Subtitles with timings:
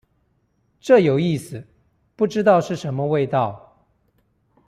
[0.79, 1.67] 這有意思，
[2.15, 3.85] 不知道是什麼味道